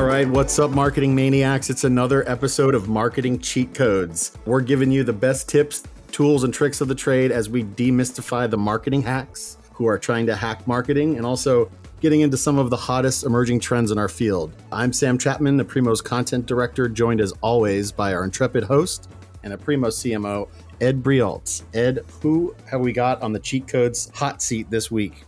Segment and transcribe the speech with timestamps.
[0.00, 1.68] All right, what's up, marketing maniacs?
[1.68, 4.32] It's another episode of Marketing Cheat Codes.
[4.46, 8.48] We're giving you the best tips, tools, and tricks of the trade as we demystify
[8.48, 11.70] the marketing hacks who are trying to hack marketing and also
[12.00, 14.54] getting into some of the hottest emerging trends in our field.
[14.72, 19.10] I'm Sam Chapman, the Primo's content director, joined as always by our intrepid host
[19.42, 20.48] and Aprimo CMO,
[20.80, 21.62] Ed Brialtz.
[21.74, 25.26] Ed, who have we got on the cheat codes hot seat this week?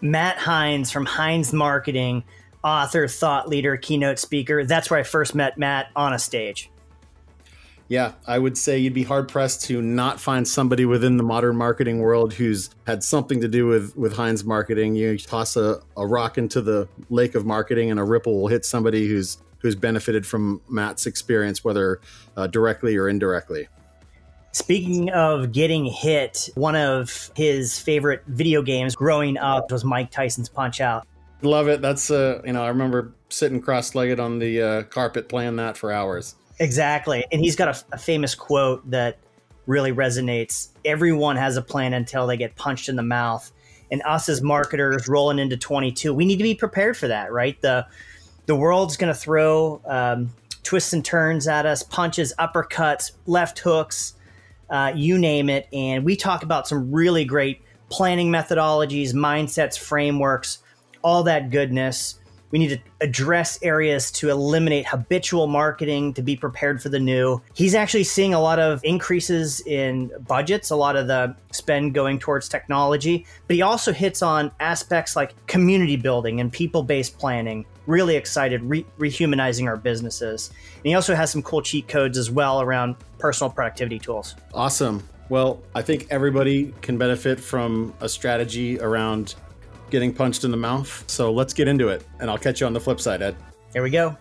[0.00, 2.24] Matt Heinz from Heinz Marketing
[2.62, 4.64] author, thought leader, keynote speaker.
[4.64, 6.70] That's where I first met Matt on a stage.
[7.88, 11.56] Yeah, I would say you'd be hard pressed to not find somebody within the modern
[11.56, 14.94] marketing world who's had something to do with with Heinz marketing.
[14.94, 18.66] You toss a, a rock into the lake of marketing, and a ripple will hit
[18.66, 22.00] somebody who's who's benefited from Matt's experience, whether
[22.36, 23.68] uh, directly or indirectly.
[24.52, 30.48] Speaking of getting hit, one of his favorite video games growing up was Mike Tyson's
[30.48, 31.06] Punch Out.
[31.42, 31.80] Love it.
[31.80, 35.92] That's uh, you know, I remember sitting cross-legged on the uh, carpet playing that for
[35.92, 36.34] hours.
[36.58, 39.18] Exactly, and he's got a, a famous quote that
[39.66, 40.68] really resonates.
[40.84, 43.52] Everyone has a plan until they get punched in the mouth.
[43.90, 47.60] And us as marketers rolling into 22, we need to be prepared for that, right?
[47.62, 47.86] The
[48.46, 50.30] the world's going to throw um,
[50.62, 54.14] twists and turns at us, punches, uppercuts, left hooks,
[54.70, 55.68] uh, you name it.
[55.72, 60.58] And we talk about some really great planning methodologies, mindsets, frameworks
[61.02, 62.18] all that goodness.
[62.50, 67.42] We need to address areas to eliminate habitual marketing to be prepared for the new.
[67.52, 72.18] He's actually seeing a lot of increases in budgets, a lot of the spend going
[72.18, 77.66] towards technology, but he also hits on aspects like community building and people based planning.
[77.86, 80.50] Really excited, re- rehumanizing our businesses.
[80.76, 84.36] And he also has some cool cheat codes as well around personal productivity tools.
[84.54, 85.06] Awesome.
[85.28, 89.34] Well, I think everybody can benefit from a strategy around
[89.90, 91.04] getting punched in the mouth.
[91.06, 93.36] So let's get into it, and I'll catch you on the flip side, Ed.
[93.72, 94.16] Here we go.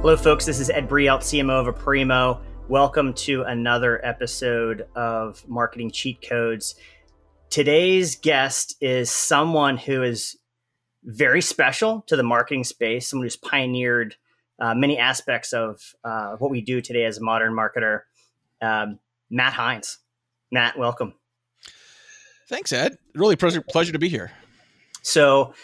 [0.00, 0.44] Hello, folks.
[0.44, 2.40] This is Ed Breault, CMO of Aprimo.
[2.68, 6.74] Welcome to another episode of Marketing Cheat Codes.
[7.48, 10.36] Today's guest is someone who is
[11.04, 14.16] very special to the marketing space, someone who's pioneered
[14.60, 18.00] uh, many aspects of uh, what we do today as a modern marketer.
[18.60, 18.98] Um,
[19.30, 19.98] Matt Heinz.
[20.50, 21.14] Matt, welcome.
[22.48, 22.96] Thanks, Ed.
[23.14, 24.30] Really pleasure, pleasure to be here.
[25.02, 25.54] So,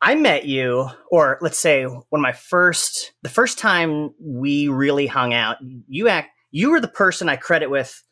[0.00, 5.06] I met you, or let's say one of my first, the first time we really
[5.06, 5.56] hung out.
[5.88, 8.02] You act, you were the person I credit with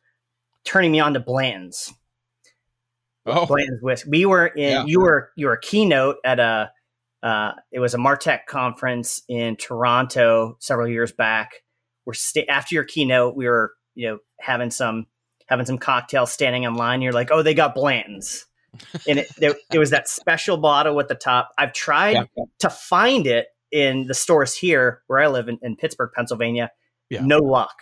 [0.64, 1.92] turning me on to Blanton's.
[3.26, 4.70] Oh, Blanton's with we were in.
[4.70, 4.84] Yeah.
[4.84, 6.72] You were you were a keynote at a
[7.22, 11.52] uh, it was a Martech conference in Toronto several years back.
[12.04, 15.06] We're sta- after your keynote, we were you know having some
[15.46, 17.02] having some cocktails, standing in line.
[17.02, 18.46] You're like, oh, they got Blanton's,
[19.08, 21.50] and it, there, it was that special bottle at the top.
[21.58, 22.44] I've tried yeah.
[22.60, 26.70] to find it in the stores here where I live in, in Pittsburgh, Pennsylvania.
[27.08, 27.24] Yeah.
[27.24, 27.74] No luck.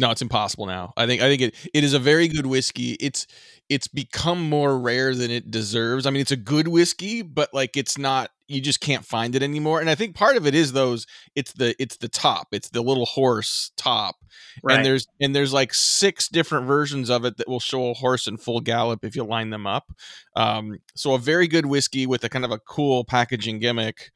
[0.00, 0.92] No, it's impossible now.
[0.96, 2.92] I think I think it, it is a very good whiskey.
[3.00, 3.26] It's
[3.68, 6.06] it's become more rare than it deserves.
[6.06, 9.42] I mean, it's a good whiskey, but like it's not you just can't find it
[9.42, 9.80] anymore.
[9.80, 12.48] And I think part of it is those it's the it's the top.
[12.52, 14.16] It's the little horse top.
[14.62, 14.76] Right.
[14.76, 18.26] And there's and there's like six different versions of it that will show a horse
[18.26, 19.92] in full gallop if you line them up.
[20.34, 24.10] Um, so a very good whiskey with a kind of a cool packaging gimmick.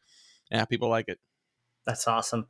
[0.51, 1.19] Yeah, people like it.
[1.87, 2.47] That's awesome.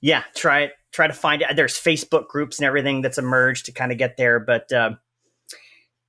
[0.00, 0.72] Yeah, try it.
[0.92, 1.54] Try to find it.
[1.54, 4.40] There's Facebook groups and everything that's emerged to kind of get there.
[4.40, 4.92] But uh,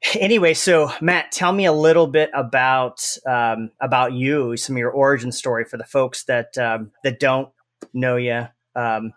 [0.20, 4.92] anyway, so Matt, tell me a little bit about um, about you, some of your
[4.92, 7.50] origin story for the folks that um, that don't
[7.94, 8.48] know you.
[8.76, 9.14] Um,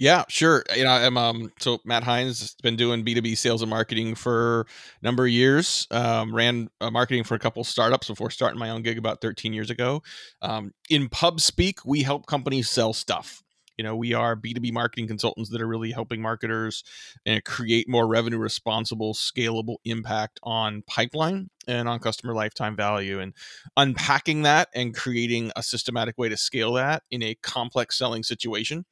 [0.00, 0.64] yeah, sure.
[0.74, 4.62] You know, I'm um so Matt Heinz has been doing B2B sales and marketing for
[4.62, 5.86] a number of years.
[5.90, 9.52] Um, ran uh, marketing for a couple startups before starting my own gig about 13
[9.52, 10.02] years ago.
[10.42, 13.43] Um, in pub speak, we help companies sell stuff.
[13.76, 16.84] You know, we are B2B marketing consultants that are really helping marketers
[17.26, 23.32] and create more revenue responsible, scalable impact on pipeline and on customer lifetime value and
[23.76, 28.84] unpacking that and creating a systematic way to scale that in a complex selling situation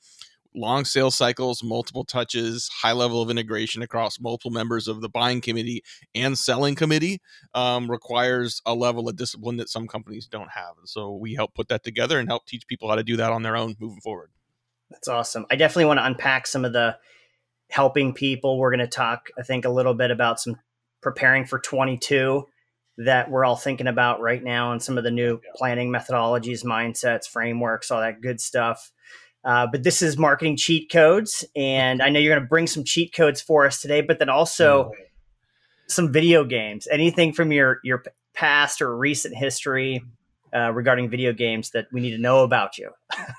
[0.54, 5.40] long sales cycles, multiple touches, high level of integration across multiple members of the buying
[5.40, 5.82] committee
[6.14, 7.20] and selling committee
[7.54, 10.76] um, requires a level of discipline that some companies don't have.
[10.78, 13.32] And so we help put that together and help teach people how to do that
[13.32, 14.30] on their own moving forward.
[14.92, 15.46] That's awesome.
[15.50, 16.96] I definitely want to unpack some of the
[17.70, 18.58] helping people.
[18.58, 20.56] We're going to talk, I think, a little bit about some
[21.00, 22.46] preparing for 22
[22.98, 27.26] that we're all thinking about right now and some of the new planning methodologies, mindsets,
[27.26, 28.92] frameworks, all that good stuff.
[29.44, 32.84] Uh, but this is marketing cheat codes, and I know you're going to bring some
[32.84, 34.00] cheat codes for us today.
[34.00, 34.92] But then also,
[35.88, 36.86] some video games.
[36.90, 38.04] Anything from your your
[38.34, 40.02] past or recent history
[40.54, 42.90] uh, regarding video games that we need to know about you?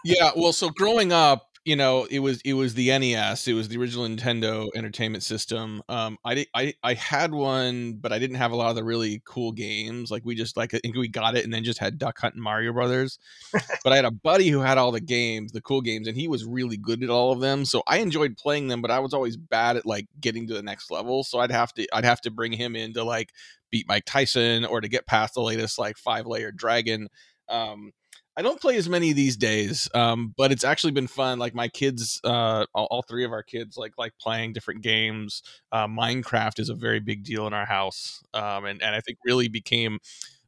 [0.03, 3.47] yeah, well, so growing up, you know, it was it was the NES.
[3.47, 5.81] It was the original Nintendo Entertainment System.
[5.87, 9.21] Um, I I I had one, but I didn't have a lot of the really
[9.23, 10.11] cool games.
[10.11, 12.35] Like we just like I think we got it and then just had Duck Hunt
[12.35, 13.17] and Mario Brothers.
[13.53, 16.27] but I had a buddy who had all the games, the cool games, and he
[16.27, 17.63] was really good at all of them.
[17.63, 20.63] So I enjoyed playing them, but I was always bad at like getting to the
[20.63, 21.23] next level.
[21.23, 23.31] So I'd have to I'd have to bring him in to like
[23.71, 27.07] beat Mike Tyson or to get past the latest like five layer dragon.
[27.47, 27.93] Um,
[28.35, 31.37] I don't play as many these days, um, but it's actually been fun.
[31.37, 35.43] Like my kids, uh, all, all, three of our kids like like playing different games.
[35.71, 39.19] Uh, Minecraft is a very big deal in our house, um, and and I think
[39.23, 39.99] really became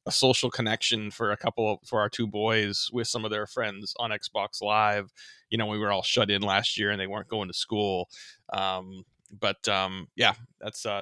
[0.08, 3.48] a social connection for a couple of, for our two boys with some of their
[3.48, 5.12] friends on Xbox Live.
[5.50, 8.10] You know, we were all shut in last year and they weren't going to school.
[8.54, 9.04] Um,
[9.40, 11.02] but um, yeah, that's uh,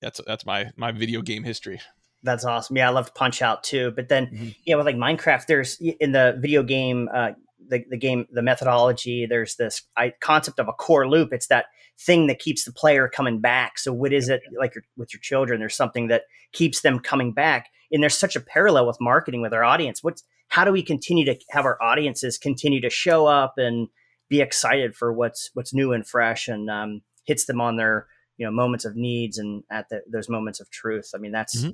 [0.00, 1.80] that's that's my my video game history.
[2.22, 2.76] That's awesome.
[2.76, 3.92] Yeah, I loved Punch Out too.
[3.96, 4.48] But then, mm-hmm.
[4.64, 7.30] yeah, with like Minecraft, there's in the video game, uh,
[7.68, 11.32] the, the game, the methodology, there's this I, concept of a core loop.
[11.32, 11.66] It's that
[11.98, 13.78] thing that keeps the player coming back.
[13.78, 15.60] So, what is it like with your children?
[15.60, 17.68] There's something that keeps them coming back.
[17.92, 20.02] And there's such a parallel with marketing with our audience.
[20.02, 23.88] What's how do we continue to have our audiences continue to show up and
[24.28, 28.06] be excited for what's what's new and fresh and um, hits them on their
[28.36, 31.12] you know moments of needs and at the, those moments of truth.
[31.14, 31.70] I mean, that's mm-hmm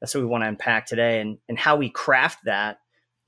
[0.00, 2.78] that's what we want to unpack today and and how we craft that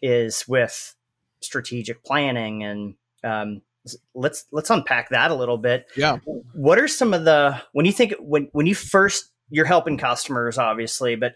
[0.01, 0.95] is with
[1.41, 3.63] strategic planning and um,
[4.15, 5.87] let's let's unpack that a little bit.
[5.97, 6.19] Yeah.
[6.55, 10.57] What are some of the when you think when when you first you're helping customers
[10.57, 11.35] obviously but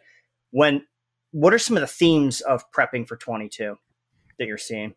[0.50, 0.86] when
[1.32, 3.76] what are some of the themes of prepping for 22
[4.38, 4.94] that you're seeing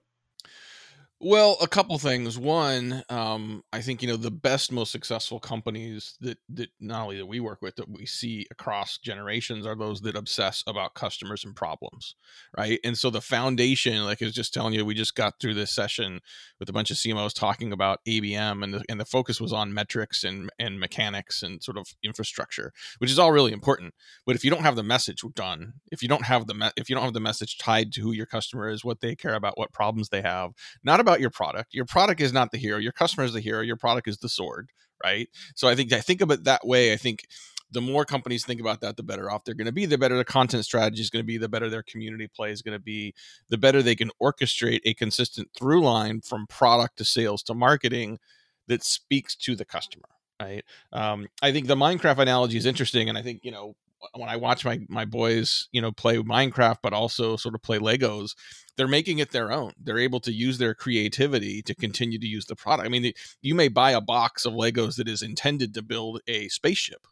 [1.21, 2.37] well, a couple things.
[2.37, 7.17] One, um, I think you know the best, most successful companies that that not only
[7.17, 11.43] that we work with, that we see across generations, are those that obsess about customers
[11.43, 12.15] and problems,
[12.57, 12.79] right?
[12.85, 15.71] And so the foundation, like I was just telling you, we just got through this
[15.71, 16.21] session
[16.57, 19.73] with a bunch of CMOs talking about ABM, and the and the focus was on
[19.73, 23.93] metrics and and mechanics and sort of infrastructure, which is all really important.
[24.25, 26.89] But if you don't have the message done, if you don't have the me- if
[26.89, 29.57] you don't have the message tied to who your customer is, what they care about,
[29.57, 30.51] what problems they have,
[30.81, 31.73] not about about your product.
[31.73, 32.77] Your product is not the hero.
[32.77, 33.61] Your customer is the hero.
[33.61, 34.69] Your product is the sword,
[35.03, 35.27] right?
[35.55, 36.93] So I think I think of it that way.
[36.93, 37.25] I think
[37.71, 39.85] the more companies think about that, the better off they're going to be.
[39.85, 41.37] The better the content strategy is going to be.
[41.37, 43.13] The better their community play is going to be.
[43.49, 48.19] The better they can orchestrate a consistent through line from product to sales to marketing
[48.67, 50.05] that speaks to the customer
[50.41, 50.63] right
[50.93, 53.75] um, i think the minecraft analogy is interesting and i think you know
[54.13, 57.79] when I watch my my boys, you know, play Minecraft, but also sort of play
[57.79, 58.35] Legos,
[58.77, 59.73] they're making it their own.
[59.81, 62.85] They're able to use their creativity to continue to use the product.
[62.85, 66.47] I mean, you may buy a box of Legos that is intended to build a
[66.49, 67.07] spaceship,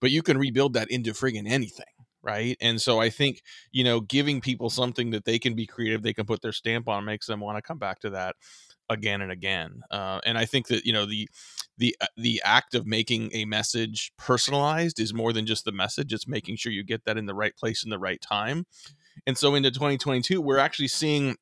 [0.00, 1.86] but you can rebuild that into friggin' anything
[2.22, 3.40] right and so i think
[3.72, 6.86] you know giving people something that they can be creative they can put their stamp
[6.86, 8.36] on makes them want to come back to that
[8.90, 9.82] again and again.
[9.90, 11.28] Uh, and I think that you know the
[11.80, 16.12] the uh, the act of making a message personalized is more than just the message.
[16.12, 18.66] It's making sure you get that in the right place in the right time.
[19.26, 21.36] And so into 2022, we're actually seeing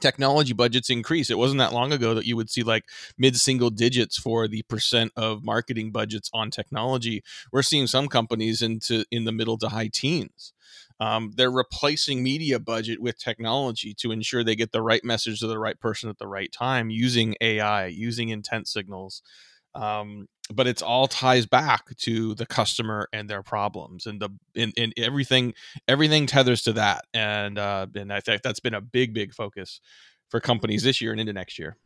[0.00, 1.28] technology budgets increase.
[1.28, 2.84] It wasn't that long ago that you would see like
[3.18, 7.22] mid single digits for the percent of marketing budgets on technology.
[7.52, 10.52] We're seeing some companies into in the middle to high teens.
[11.00, 15.48] Um, they're replacing media budget with technology to ensure they get the right message to
[15.48, 19.20] the right person at the right time using AI, using intent signals.
[19.74, 24.72] Um, but it's all ties back to the customer and their problems and the and,
[24.76, 25.54] and everything
[25.88, 27.04] everything tethers to that.
[27.14, 29.80] And uh and i think that's been a big big focus
[30.28, 31.76] for companies this year and into next year.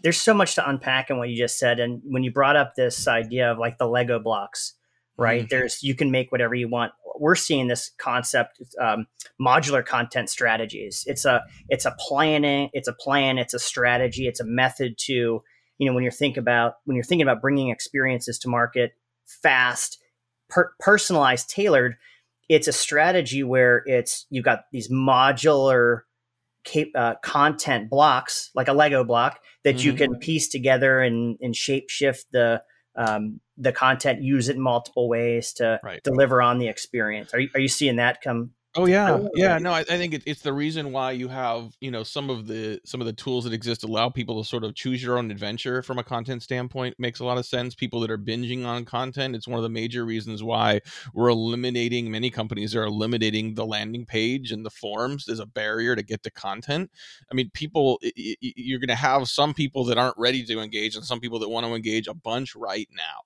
[0.00, 1.80] There's so much to unpack in what you just said.
[1.80, 4.74] And when you brought up this idea of like the lego blocks
[5.16, 5.48] right mm-hmm.
[5.50, 6.92] there's you can make whatever you want.
[7.20, 9.06] We're seeing this concept um,
[9.40, 11.04] modular content strategies.
[11.06, 15.42] It's a it's a planning it's a plan it's a strategy it's a method to
[15.78, 18.92] you know when you're think about when you're thinking about bringing experiences to market
[19.26, 19.98] fast
[20.48, 21.96] per- personalized tailored
[22.48, 26.02] it's a strategy where it's you've got these modular
[26.64, 29.86] cap- uh, content blocks like a lego block that mm-hmm.
[29.86, 32.62] you can piece together and, and shape shift the
[32.96, 36.02] um, the content use it in multiple ways to right.
[36.02, 39.58] deliver on the experience are you, are you seeing that come Oh yeah, yeah.
[39.58, 42.46] No, I, I think it, it's the reason why you have you know some of
[42.46, 45.30] the some of the tools that exist allow people to sort of choose your own
[45.30, 46.94] adventure from a content standpoint.
[46.98, 47.74] Makes a lot of sense.
[47.74, 50.80] People that are binging on content, it's one of the major reasons why
[51.14, 55.96] we're eliminating many companies are eliminating the landing page and the forms as a barrier
[55.96, 56.90] to get to content.
[57.32, 61.04] I mean, people you're going to have some people that aren't ready to engage and
[61.04, 63.22] some people that want to engage a bunch right now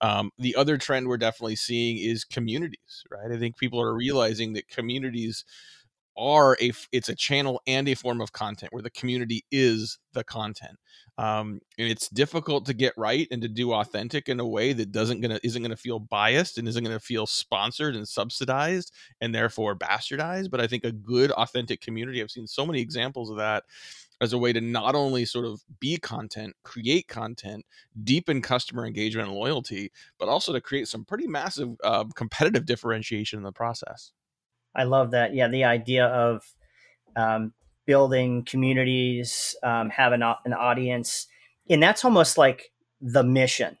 [0.00, 3.30] Um, the other trend we're definitely seeing is communities, right?
[3.32, 5.44] I think people are realizing that communities
[6.16, 10.24] are a it's a channel and a form of content where the community is the
[10.24, 10.76] content
[11.18, 14.92] um, and it's difficult to get right and to do authentic in a way that
[14.92, 19.76] doesn't gonna isn't gonna feel biased and isn't gonna feel sponsored and subsidized and therefore
[19.76, 23.64] bastardized but i think a good authentic community i've seen so many examples of that
[24.20, 27.64] as a way to not only sort of be content create content
[28.04, 33.38] deepen customer engagement and loyalty but also to create some pretty massive uh, competitive differentiation
[33.38, 34.12] in the process
[34.74, 35.34] I love that.
[35.34, 36.44] Yeah, the idea of
[37.16, 37.52] um,
[37.86, 41.26] building communities, um, have an, an audience,
[41.68, 43.76] and that's almost like the mission.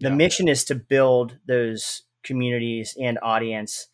[0.00, 0.14] The yeah.
[0.14, 3.88] mission is to build those communities and audience,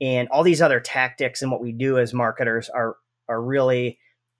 [0.00, 2.96] and all these other tactics and what we do as marketers are
[3.28, 3.98] are really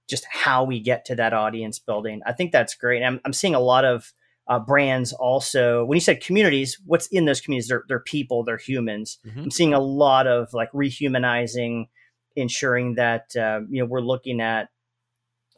[0.09, 2.21] just how we get to that audience building.
[2.27, 3.03] I think that's great.
[3.03, 4.13] I'm, I'm seeing a lot of
[4.49, 8.57] uh, brands also when you said communities what's in those communities they're, they're people they're
[8.57, 9.41] humans mm-hmm.
[9.41, 11.87] i'm seeing a lot of like rehumanizing
[12.37, 14.69] ensuring that uh, you know we're looking at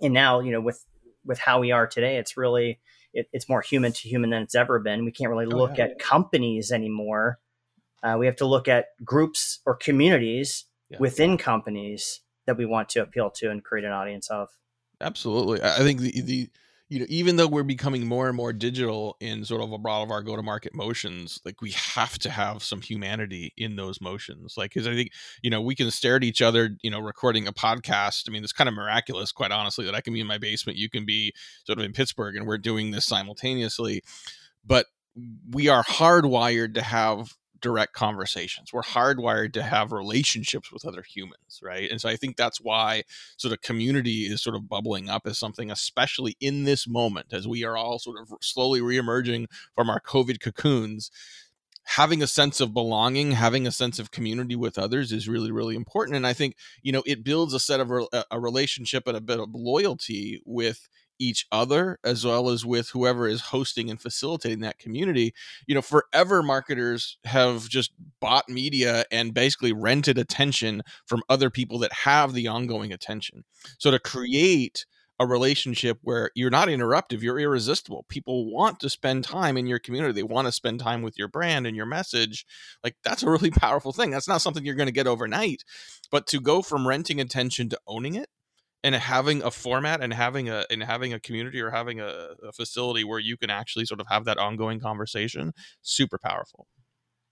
[0.00, 0.84] and now you know with
[1.24, 2.80] with how we are today it's really
[3.12, 5.76] it, it's more human to human than it's ever been we can't really oh, look
[5.76, 5.84] yeah.
[5.84, 7.38] at companies anymore
[8.02, 10.98] uh, we have to look at groups or communities yeah.
[10.98, 14.48] within companies that we want to appeal to and create an audience of
[15.00, 16.50] absolutely i think the the
[16.90, 20.02] you know, even though we're becoming more and more digital in sort of a lot
[20.02, 24.00] of our go to market motions, like we have to have some humanity in those
[24.00, 24.54] motions.
[24.56, 25.10] Like, cause I think,
[25.42, 28.24] you know, we can stare at each other, you know, recording a podcast.
[28.26, 30.78] I mean, it's kind of miraculous, quite honestly, that I can be in my basement,
[30.78, 31.34] you can be
[31.66, 34.02] sort of in Pittsburgh, and we're doing this simultaneously.
[34.64, 34.86] But
[35.50, 38.72] we are hardwired to have direct conversations.
[38.72, 41.90] We're hardwired to have relationships with other humans, right?
[41.90, 43.02] And so I think that's why
[43.36, 47.48] sort of community is sort of bubbling up as something, especially in this moment, as
[47.48, 51.10] we are all sort of slowly reemerging from our COVID cocoons.
[51.92, 55.74] Having a sense of belonging, having a sense of community with others is really, really
[55.74, 56.16] important.
[56.16, 57.90] And I think, you know, it builds a set of
[58.30, 60.86] a relationship and a bit of loyalty with
[61.18, 65.34] each other as well as with whoever is hosting and facilitating that community
[65.66, 71.78] you know forever marketers have just bought media and basically rented attention from other people
[71.78, 73.44] that have the ongoing attention
[73.78, 74.84] so to create
[75.20, 78.04] a relationship where you're not interruptive, you're irresistible.
[78.08, 80.12] People want to spend time in your community.
[80.12, 82.46] They want to spend time with your brand and your message.
[82.84, 84.10] Like that's a really powerful thing.
[84.10, 85.64] That's not something you're going to get overnight.
[86.10, 88.28] But to go from renting attention to owning it
[88.84, 92.52] and having a format and having a and having a community or having a, a,
[92.52, 96.66] facility where you can actually sort of have that ongoing conversation super powerful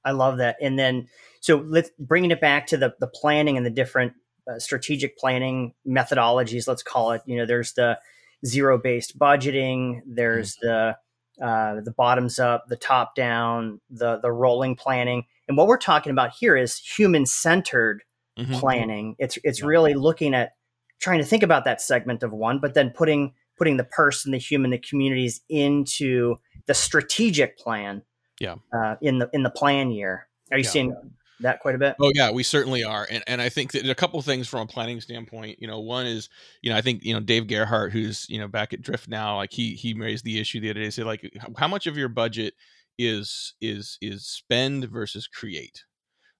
[0.04, 1.06] i love that and then
[1.40, 4.12] so let's bringing it back to the the planning and the different
[4.50, 7.98] uh, strategic planning methodologies let's call it you know there's the
[8.44, 10.68] zero based budgeting there's mm-hmm.
[10.68, 10.96] the
[11.38, 16.10] uh, the bottoms up the top down the the rolling planning and what we're talking
[16.10, 18.02] about here is human centered
[18.38, 18.54] mm-hmm.
[18.54, 19.66] planning it's it's yeah.
[19.66, 20.52] really looking at
[21.00, 24.38] trying to think about that segment of one, but then putting putting the person, the
[24.38, 26.36] human, the communities into
[26.66, 28.02] the strategic plan.
[28.40, 28.56] Yeah.
[28.72, 30.70] Uh, in the in the plan year, are you yeah.
[30.70, 30.96] seeing
[31.40, 31.96] that quite a bit?
[32.00, 34.66] Oh yeah, we certainly are, and and I think that a couple things from a
[34.66, 35.58] planning standpoint.
[35.60, 36.28] You know, one is
[36.60, 39.36] you know I think you know Dave Gerhardt, who's you know back at Drift now,
[39.36, 40.90] like he he raised the issue the other day.
[40.90, 42.54] Said like how much of your budget
[42.98, 45.84] is is is spend versus create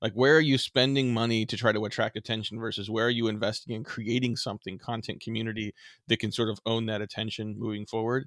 [0.03, 3.29] like where are you spending money to try to attract attention versus where are you
[3.29, 5.75] investing in creating something content community
[6.09, 8.27] that can sort of own that attention moving forward?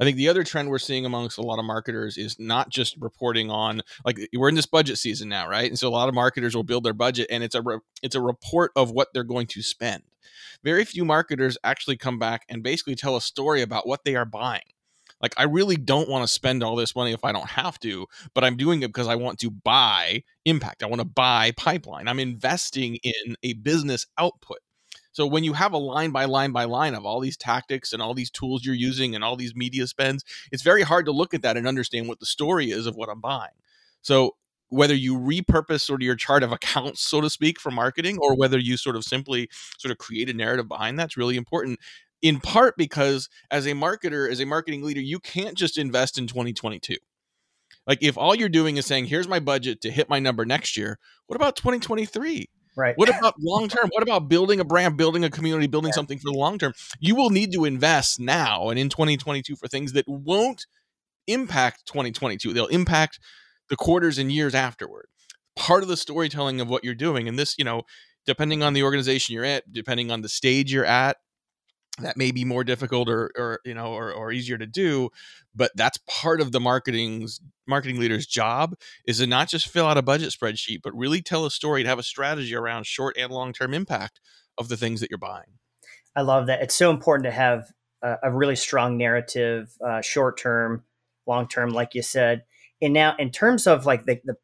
[0.00, 2.96] I think the other trend we're seeing amongst a lot of marketers is not just
[2.98, 5.68] reporting on like we're in this budget season now right?
[5.68, 8.14] And so a lot of marketers will build their budget and it's a re- it's
[8.14, 10.02] a report of what they're going to spend.
[10.62, 14.24] Very few marketers actually come back and basically tell a story about what they are
[14.24, 14.62] buying
[15.20, 18.06] like, I really don't want to spend all this money if I don't have to,
[18.34, 20.82] but I'm doing it because I want to buy impact.
[20.82, 22.08] I want to buy pipeline.
[22.08, 24.58] I'm investing in a business output.
[25.12, 28.00] So when you have a line by line by line of all these tactics and
[28.00, 31.34] all these tools you're using and all these media spends, it's very hard to look
[31.34, 33.50] at that and understand what the story is of what I'm buying.
[34.02, 34.36] So
[34.68, 38.36] whether you repurpose sort of your chart of accounts, so to speak, for marketing, or
[38.36, 41.80] whether you sort of simply sort of create a narrative behind that's really important
[42.22, 46.26] in part because as a marketer, as a marketing leader, you can't just invest in
[46.26, 46.96] 2022.
[47.86, 50.76] Like if all you're doing is saying, here's my budget to hit my number next
[50.76, 52.48] year, what about 2023?
[52.76, 52.96] Right.
[52.96, 53.88] What about long term?
[53.92, 55.94] What about building a brand, building a community, building yeah.
[55.94, 56.72] something for the long term?
[57.00, 60.66] You will need to invest now and in 2022 for things that won't
[61.26, 62.52] impact 2022.
[62.52, 63.18] They'll impact
[63.68, 65.06] the quarters and years afterward.
[65.56, 67.82] Part of the storytelling of what you're doing, and this, you know,
[68.24, 71.16] depending on the organization you're at, depending on the stage you're at,
[72.02, 75.10] that may be more difficult or, or you know or, or easier to do
[75.54, 78.74] but that's part of the marketing's marketing leader's job
[79.06, 81.88] is to not just fill out a budget spreadsheet but really tell a story and
[81.88, 84.20] have a strategy around short and long term impact
[84.58, 85.58] of the things that you're buying.
[86.14, 86.60] I love that.
[86.60, 87.70] It's so important to have
[88.02, 90.84] a, a really strong narrative uh, short term
[91.26, 92.44] long term like you said.
[92.82, 94.34] And now in terms of like the, the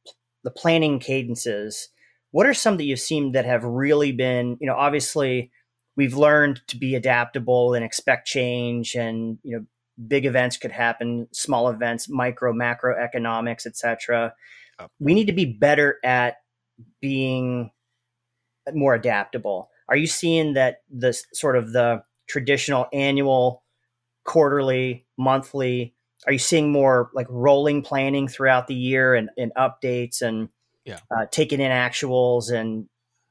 [0.45, 1.89] the planning cadences
[2.31, 5.51] what are some that you've seen that have really been you know obviously
[5.97, 9.65] we've learned to be adaptable and expect change and you know
[10.09, 14.35] big events could happen small events micro macro economics etc
[15.01, 16.37] we need to be better at
[17.01, 17.71] being
[18.73, 19.71] more adaptable.
[19.89, 23.63] Are you seeing that the sort of the traditional annual
[24.25, 25.95] quarterly monthly
[26.27, 30.49] are you seeing more like rolling planning throughout the year and, and updates and
[30.85, 30.99] yeah.
[31.11, 32.89] uh, taking in actuals and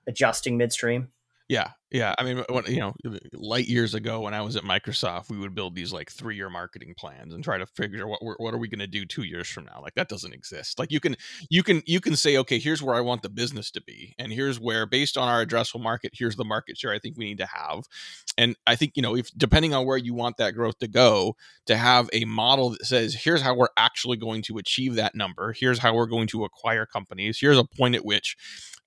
[0.07, 1.09] adjusting midstream?
[1.49, 2.15] Yeah, yeah.
[2.17, 2.93] I mean, when, you know,
[3.33, 6.95] light years ago when I was at Microsoft, we would build these like three-year marketing
[6.97, 9.65] plans and try to figure what what are we going to do two years from
[9.65, 9.81] now.
[9.81, 10.79] Like that doesn't exist.
[10.79, 11.15] Like you can
[11.49, 14.33] you can you can say, okay, here's where I want the business to be, and
[14.33, 17.37] here's where, based on our addressable market, here's the market share I think we need
[17.37, 17.83] to have.
[18.37, 21.35] And I think you know, if depending on where you want that growth to go,
[21.67, 25.53] to have a model that says, here's how we're actually going to achieve that number.
[25.53, 27.39] Here's how we're going to acquire companies.
[27.39, 28.35] Here's a point at which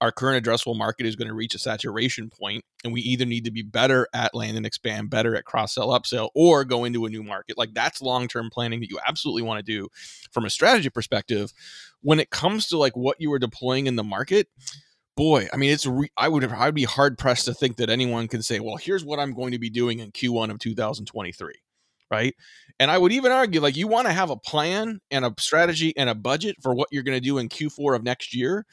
[0.00, 3.44] our current addressable market is going to reach a saturation point and we either need
[3.44, 7.06] to be better at land and expand better at cross sell upsell or go into
[7.06, 7.58] a new market.
[7.58, 9.88] Like that's long-term planning that you absolutely want to do
[10.30, 11.52] from a strategy perspective.
[12.02, 14.48] When it comes to like what you are deploying in the market
[15.16, 18.28] boy i mean it's re- i would i'd be hard pressed to think that anyone
[18.28, 21.54] can say well here's what i'm going to be doing in q1 of 2023
[22.10, 22.34] right?
[22.78, 25.92] And i would even argue like you want to have a plan and a strategy
[25.96, 28.64] and a budget for what you're going to do in q4 of next year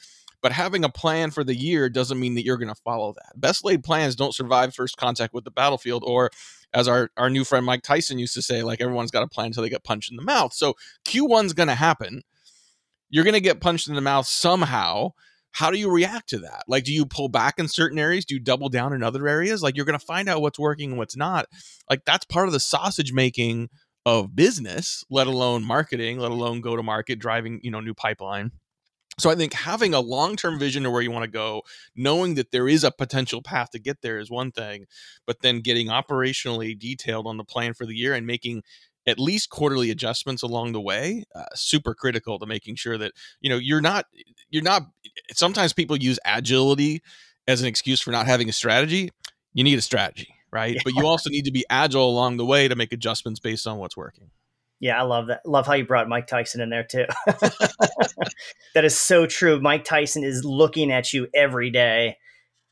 [0.42, 3.40] but having a plan for the year doesn't mean that you're going to follow that.
[3.40, 6.30] Best laid plans don't survive first contact with the battlefield, or
[6.72, 9.46] as our, our new friend Mike Tyson used to say, like everyone's got a plan
[9.46, 10.52] until they get punched in the mouth.
[10.52, 10.74] So
[11.06, 12.22] Q1's going to happen.
[13.08, 15.10] You're going to get punched in the mouth somehow.
[15.52, 16.64] How do you react to that?
[16.68, 18.26] Like, do you pull back in certain areas?
[18.26, 19.62] Do you double down in other areas?
[19.62, 21.46] Like, you're going to find out what's working and what's not.
[21.88, 23.70] Like, that's part of the sausage making
[24.04, 28.50] of business, let alone marketing, let alone go to market, driving, you know, new pipeline.
[29.18, 31.62] So I think having a long-term vision of where you want to go,
[31.94, 34.84] knowing that there is a potential path to get there is one thing,
[35.26, 38.62] but then getting operationally detailed on the plan for the year and making
[39.06, 43.48] at least quarterly adjustments along the way uh, super critical to making sure that you
[43.48, 44.06] know you're not
[44.50, 44.82] you're not
[45.32, 47.00] sometimes people use agility
[47.46, 49.10] as an excuse for not having a strategy.
[49.54, 50.74] You need a strategy right?
[50.74, 50.80] Yeah.
[50.84, 53.78] but you also need to be agile along the way to make adjustments based on
[53.78, 54.30] what's working
[54.80, 55.40] yeah, I love that.
[55.46, 57.06] Love how you brought Mike Tyson in there too.
[58.74, 59.60] that is so true.
[59.60, 62.16] Mike Tyson is looking at you every day,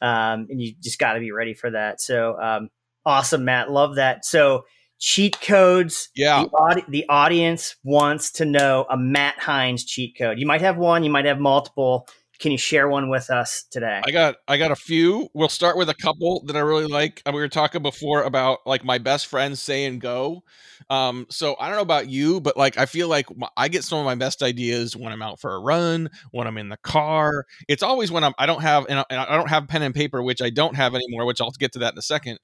[0.02, 2.00] um, and you just got to be ready for that.
[2.00, 2.68] So um,
[3.06, 3.70] awesome, Matt.
[3.70, 4.24] Love that.
[4.24, 4.64] So
[4.98, 6.10] cheat codes.
[6.14, 6.44] Yeah.
[6.44, 10.38] The, the, audience wants to know a Matt Heinz cheat code.
[10.38, 11.04] You might have one.
[11.04, 12.06] You might have multiple.
[12.38, 14.02] Can you share one with us today?
[14.04, 15.28] I got I got a few.
[15.34, 17.22] We'll start with a couple that I really like.
[17.26, 20.42] We were talking before about like my best friends say and go.
[20.90, 23.98] Um, so I don't know about you, but like I feel like I get some
[24.00, 27.46] of my best ideas when I'm out for a run, when I'm in the car.
[27.68, 30.42] It's always when I'm I don't have and I don't have pen and paper, which
[30.42, 31.26] I don't have anymore.
[31.26, 32.38] Which I'll get to that in a second.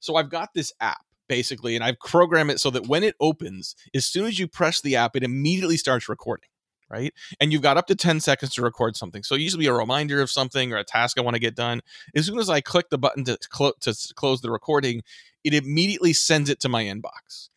[0.00, 3.74] So I've got this app basically, and I've programmed it so that when it opens,
[3.94, 6.49] as soon as you press the app, it immediately starts recording
[6.90, 7.14] right?
[7.40, 9.22] And you've got up to 10 seconds to record something.
[9.22, 11.54] So it usually be a reminder of something or a task I want to get
[11.54, 11.80] done.
[12.14, 15.02] As soon as I click the button to, cl- to close the recording,
[15.44, 17.48] it immediately sends it to my inbox.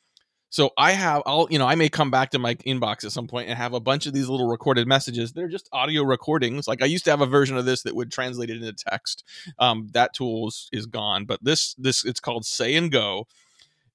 [0.50, 3.26] So I have, I'll, you know, I may come back to my inbox at some
[3.26, 5.34] point and have a bunch of these little recorded messages.
[5.34, 6.67] They're just audio recordings.
[6.67, 9.24] Like I used to have a version of this that would translate it into text.
[9.58, 13.26] Um, that tool is, is gone, but this, this, it's called Say and Go.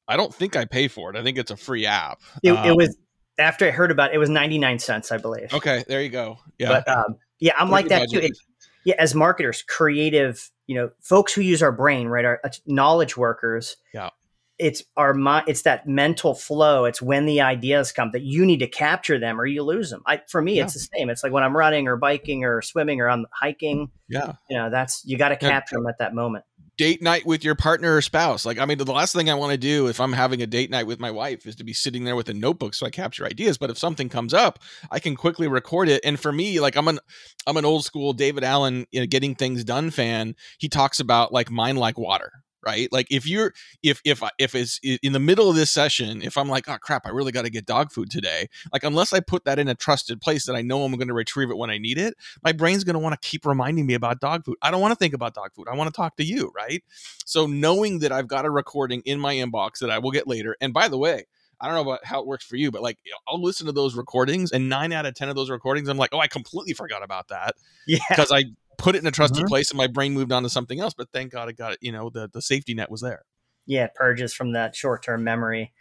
[0.09, 1.17] I don't think I pay for it.
[1.17, 2.23] I think it's a free app.
[2.43, 2.97] It, um, it was
[3.39, 5.53] after I heard about it, it was 99 cents, I believe.
[5.53, 6.39] Okay, there you go.
[6.59, 6.69] Yeah.
[6.69, 8.19] But um, yeah, I'm like that too.
[8.19, 8.39] It,
[8.85, 12.25] yeah, as marketers, creative, you know, folks who use our brain, right?
[12.25, 13.77] Our uh, knowledge workers.
[13.93, 14.11] Yeah.
[14.59, 15.45] It's our mind.
[15.47, 16.85] It's that mental flow.
[16.85, 20.03] It's when the ideas come that you need to capture them or you lose them.
[20.05, 20.65] I, for me, yeah.
[20.65, 21.11] it's the same.
[21.11, 23.91] It's like when I'm running or biking or swimming or I'm hiking.
[24.09, 24.33] Yeah.
[24.51, 25.81] You know, that's you got to capture yeah.
[25.81, 26.45] them at that moment
[26.79, 28.47] date night with your partner or spouse.
[28.47, 30.71] Like, I mean, the last thing I want to do if I'm having a date
[30.71, 33.27] night with my wife is to be sitting there with a notebook so I capture
[33.27, 33.59] ideas.
[33.59, 34.61] But if something comes up,
[34.91, 36.01] I can quickly record it.
[36.05, 37.01] And for me, like, I'm an
[37.47, 40.35] I'm an old school David Allen, you know, getting things done fan.
[40.59, 42.33] He talks about like mind like water,
[42.69, 42.93] right?
[42.93, 46.49] Like if you're if if if it's in the middle of this session, if I'm
[46.49, 48.49] like, oh crap, I really got to get dog food today.
[48.73, 51.15] Like unless I put that in a trusted place that I know I'm going to
[51.15, 53.95] retrieve it when I need it, my brain's going to want to keep reminding me
[53.95, 54.57] about dog food.
[54.61, 55.67] I don't want to think about dog food.
[55.71, 56.85] I want to talk to you, right?
[57.25, 60.55] So knowing that I've got a recording in my inbox that I will get later.
[60.61, 61.25] And by the way,
[61.61, 63.97] I don't know about how it works for you, but like I'll listen to those
[63.97, 67.03] recordings, and nine out of ten of those recordings, I'm like, oh, I completely forgot
[67.03, 67.55] about that.
[67.89, 68.45] Yeah, because I
[68.79, 69.49] put it in a trusted mm-hmm.
[69.49, 70.95] place, and my brain moved on to something else.
[70.97, 71.79] But thank God I got it.
[71.83, 73.25] You know, the the safety net was there.
[73.67, 75.73] Yeah, it purges from that short term memory.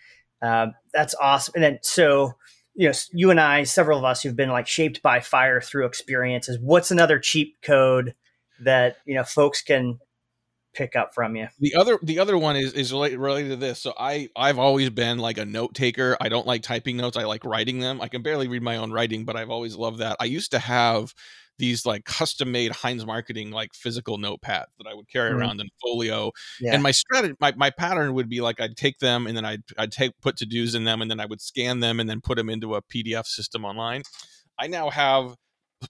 [0.41, 1.53] Uh, that's awesome.
[1.55, 2.33] And then so
[2.75, 5.85] you know, you and I, several of us who've been like shaped by fire through
[5.85, 6.59] experiences.
[6.61, 8.13] What's another cheap code
[8.61, 9.99] that you know folks can
[10.77, 11.47] pick up from you.
[11.59, 13.79] The other the other one is is related, related to this.
[13.79, 16.15] So I I've always been like a note taker.
[16.21, 17.17] I don't like typing notes.
[17.17, 17.99] I like writing them.
[17.99, 20.17] I can barely read my own writing, but I've always loved that.
[20.19, 21.13] I used to have
[21.59, 25.39] these like custom made Heinz marketing like physical notepads that I would carry mm-hmm.
[25.39, 26.31] around in folio.
[26.59, 26.73] Yeah.
[26.73, 29.63] And my strategy my, my pattern would be like I'd take them and then I'd
[29.77, 32.21] I'd take put to dos in them and then I would scan them and then
[32.21, 34.03] put them into a PDF system online.
[34.59, 35.35] I now have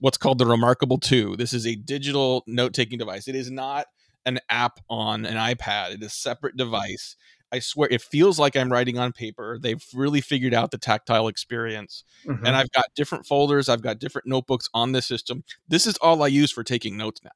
[0.00, 1.36] what's called the Remarkable 2.
[1.36, 3.28] This is a digital note taking device.
[3.28, 3.86] It is not
[4.26, 5.94] an app on an iPad.
[5.94, 7.16] It is a separate device.
[7.52, 9.58] I swear it feels like I'm writing on paper.
[9.60, 12.04] They've really figured out the tactile experience.
[12.26, 12.44] Mm-hmm.
[12.44, 15.44] And I've got different folders, I've got different notebooks on the system.
[15.68, 17.30] This is all I use for taking notes now.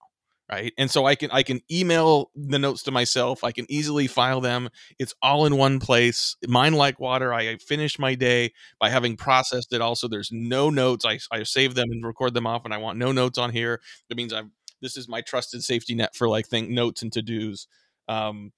[0.51, 0.75] Right.
[0.77, 3.43] And so I can I can email the notes to myself.
[3.43, 4.69] I can easily file them.
[4.99, 6.37] It's all in one place.
[6.47, 7.33] Mine like water.
[7.33, 9.81] I finish my day by having processed it.
[9.81, 11.07] Also, there's no notes.
[11.07, 13.81] I, I save them and record them off, and I want no notes on here.
[14.11, 14.51] That means I've
[14.83, 17.67] this is my trusted safety net for like think notes and to dos.
[18.09, 18.53] Um,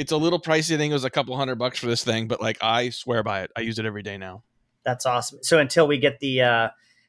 [0.00, 0.74] it's a little pricey.
[0.74, 3.22] I think it was a couple hundred bucks for this thing, but like I swear
[3.22, 3.50] by it.
[3.54, 4.42] I use it every day now.
[4.82, 5.40] That's awesome.
[5.42, 6.68] So until we get the uh,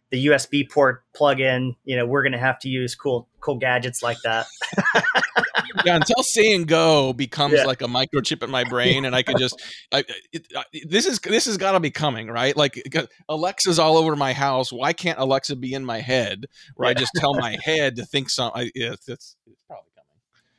[0.10, 4.04] the USB port plug in, you know, we're gonna have to use cool cool gadgets
[4.04, 4.46] like that.
[5.86, 7.64] yeah, until Say and Go becomes yeah.
[7.64, 9.62] like a microchip in my brain, and I can just
[9.94, 12.56] I, it, I, this is this has got to be coming, right?
[12.58, 12.82] Like
[13.30, 14.72] Alexa's all over my house.
[14.72, 16.92] Why can't Alexa be in my head, where yeah.
[16.92, 18.70] I just tell my head to think something?
[18.76, 19.38] It's, it's.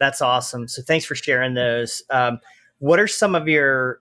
[0.02, 0.66] That's awesome.
[0.66, 2.02] So thanks for sharing those.
[2.10, 2.40] Um,
[2.80, 4.00] what are some of your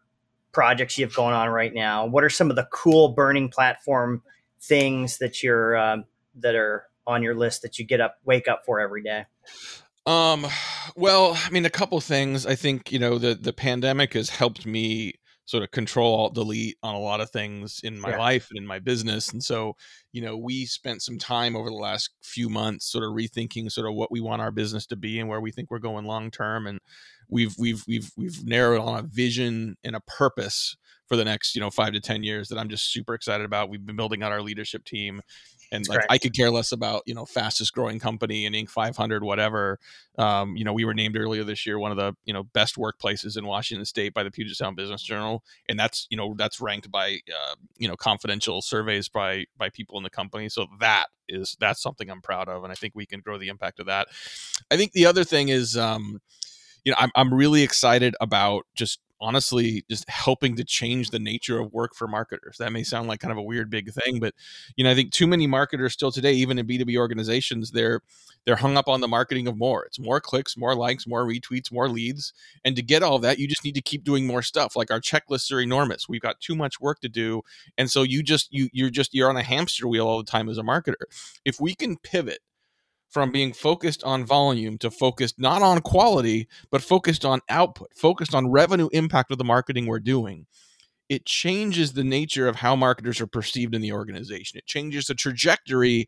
[0.51, 2.07] projects you have going on right now?
[2.07, 4.23] What are some of the cool burning platform
[4.59, 6.05] things that you're um,
[6.39, 9.25] that are on your list that you get up wake up for every day?
[10.07, 10.47] Um,
[10.95, 12.47] well, I mean, a couple things.
[12.47, 15.19] I think you know the the pandemic has helped me
[15.51, 18.17] sort of control alt delete on a lot of things in my yeah.
[18.17, 19.75] life and in my business and so
[20.13, 23.85] you know we spent some time over the last few months sort of rethinking sort
[23.85, 26.31] of what we want our business to be and where we think we're going long
[26.31, 26.79] term and
[27.29, 30.77] we've we've we've we've narrowed on a vision and a purpose
[31.09, 33.69] for the next you know five to ten years that i'm just super excited about
[33.69, 35.21] we've been building out our leadership team
[35.71, 38.69] and like I could care less about you know fastest growing company in Inc.
[38.69, 39.79] 500, whatever.
[40.17, 42.75] Um, you know, we were named earlier this year one of the you know best
[42.75, 46.59] workplaces in Washington State by the Puget Sound Business Journal, and that's you know that's
[46.59, 50.49] ranked by uh, you know confidential surveys by by people in the company.
[50.49, 53.47] So that is that's something I'm proud of, and I think we can grow the
[53.47, 54.07] impact of that.
[54.69, 55.77] I think the other thing is.
[55.77, 56.19] Um,
[56.83, 61.59] you know, I'm, I'm really excited about just honestly just helping to change the nature
[61.59, 62.57] of work for marketers.
[62.57, 64.33] That may sound like kind of a weird big thing, but
[64.75, 68.01] you know, I think too many marketers still today, even in B2B organizations, they're
[68.45, 69.85] they're hung up on the marketing of more.
[69.85, 72.33] It's more clicks, more likes, more retweets, more leads.
[72.65, 74.75] And to get all that, you just need to keep doing more stuff.
[74.75, 76.09] Like our checklists are enormous.
[76.09, 77.43] We've got too much work to do.
[77.77, 80.49] And so you just you you're just you're on a hamster wheel all the time
[80.49, 80.95] as a marketer.
[81.45, 82.39] If we can pivot
[83.11, 88.33] from being focused on volume to focused not on quality, but focused on output, focused
[88.33, 90.47] on revenue impact of the marketing we're doing,
[91.09, 94.57] it changes the nature of how marketers are perceived in the organization.
[94.57, 96.07] It changes the trajectory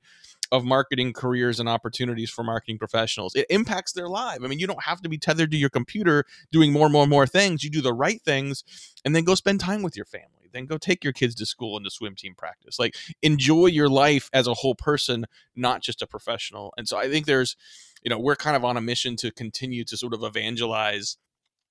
[0.49, 3.35] of marketing careers and opportunities for marketing professionals.
[3.35, 4.39] It impacts their life.
[4.41, 7.03] I mean, you don't have to be tethered to your computer doing more and more
[7.03, 7.65] and more things.
[7.65, 8.63] You do the right things
[9.03, 11.75] and then go spend time with your family then go take your kids to school
[11.75, 12.79] and to swim team practice.
[12.79, 16.73] Like enjoy your life as a whole person, not just a professional.
[16.77, 17.55] And so I think there's,
[18.03, 21.17] you know, we're kind of on a mission to continue to sort of evangelize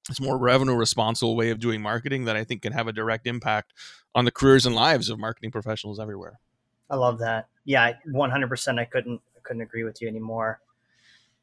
[0.08, 3.26] this more revenue responsible way of doing marketing that I think can have a direct
[3.26, 3.72] impact
[4.14, 6.40] on the careers and lives of marketing professionals everywhere.
[6.90, 7.48] I love that.
[7.64, 8.78] Yeah, 100%.
[8.78, 10.60] I couldn't, I couldn't agree with you anymore.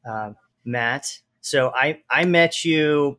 [0.07, 0.33] Uh,
[0.65, 1.19] Matt.
[1.41, 3.17] So I, I met you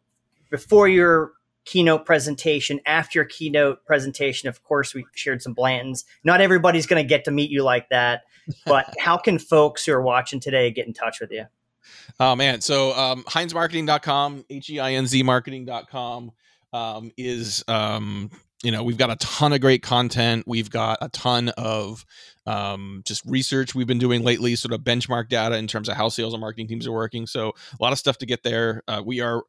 [0.50, 1.32] before your
[1.70, 2.80] keynote presentation.
[2.84, 6.04] After your keynote presentation, of course, we shared some Blantons.
[6.24, 8.22] Not everybody's going to get to meet you like that,
[8.66, 11.44] but how can folks who are watching today get in touch with you?
[12.18, 16.32] Oh man, so um, HeinzMarketing.com, H E I N Z Marketing.com
[16.72, 18.30] um, is um,
[18.64, 20.44] you know we've got a ton of great content.
[20.48, 22.04] We've got a ton of
[22.46, 26.08] um, just research we've been doing lately, sort of benchmark data in terms of how
[26.08, 27.26] sales and marketing teams are working.
[27.26, 28.82] So a lot of stuff to get there.
[28.88, 29.42] Uh, we are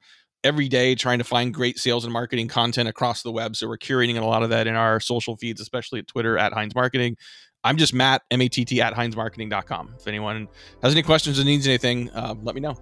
[0.43, 3.55] every day trying to find great sales and marketing content across the web.
[3.55, 6.53] So we're curating a lot of that in our social feeds, especially at Twitter at
[6.53, 7.17] Heinz Marketing.
[7.63, 9.95] I'm just Matt, M A T T, at HeinzMarketing.com.
[9.99, 10.47] If anyone
[10.81, 12.75] has any questions or needs anything, uh, let me know.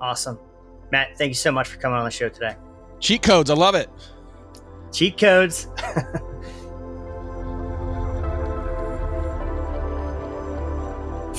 [0.00, 0.38] Awesome.
[0.92, 2.54] Matt, thank you so much for coming on the show today.
[3.00, 3.50] Cheat codes.
[3.50, 3.90] I love it.
[4.92, 5.66] Cheat codes.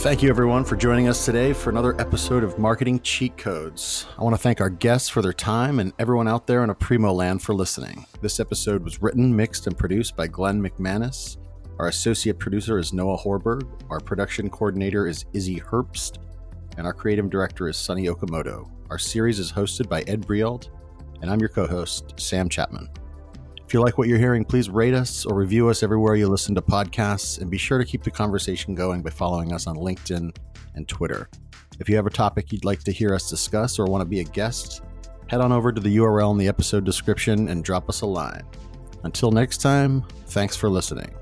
[0.03, 4.05] Thank you, everyone, for joining us today for another episode of Marketing Cheat Codes.
[4.19, 7.15] I want to thank our guests for their time and everyone out there in Aprimo
[7.15, 8.05] land for listening.
[8.19, 11.37] This episode was written, mixed, and produced by Glenn McManus.
[11.79, 13.65] Our associate producer is Noah Horberg.
[13.89, 16.17] Our production coordinator is Izzy Herbst.
[16.77, 18.69] And our creative director is Sunny Okamoto.
[18.89, 20.67] Our series is hosted by Ed Breault.
[21.21, 22.89] And I'm your co host, Sam Chapman.
[23.65, 26.53] If you like what you're hearing, please rate us or review us everywhere you listen
[26.55, 30.35] to podcasts, and be sure to keep the conversation going by following us on LinkedIn
[30.75, 31.29] and Twitter.
[31.79, 34.19] If you have a topic you'd like to hear us discuss or want to be
[34.19, 34.81] a guest,
[35.27, 38.43] head on over to the URL in the episode description and drop us a line.
[39.03, 41.13] Until next time, thanks for listening.